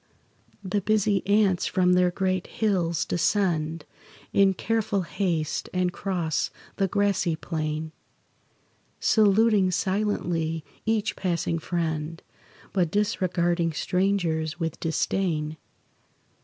[0.63, 3.85] The busy ants from their great hills descend
[4.33, 7.91] In careful haste, and cross the grassy plain,
[8.99, 12.23] Saluting silently each passing friend,
[12.73, 15.57] But disregarding strangers with disdain.